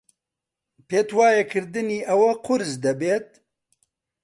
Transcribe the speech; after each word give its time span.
پێت 0.87 1.09
وایە 1.17 1.43
کردنی 1.51 2.05
ئەوە 2.09 2.31
قورس 2.45 2.71
دەبێت؟ 2.85 3.27